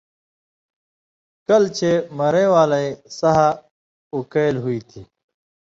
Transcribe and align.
کلہۡ 1.47 1.73
چے 1.77 1.91
مرَیں 2.17 2.49
والَیں 2.53 2.89
سہہۡ 3.17 3.51
اُکئیلیۡ 4.15 4.61
ہُوئ 4.63 4.79
تھی 4.89 5.01